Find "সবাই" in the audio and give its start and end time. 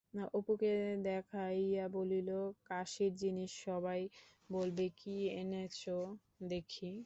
3.65-4.01